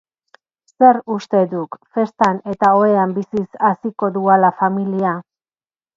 [0.83, 5.17] Zer uste duk, festan eta ohean biziz haziko duala familia?